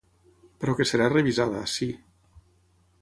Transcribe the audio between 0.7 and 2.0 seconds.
que serà revisada, sí.